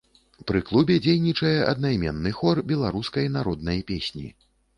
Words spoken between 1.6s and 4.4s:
аднайменны хор беларускай народнай песні.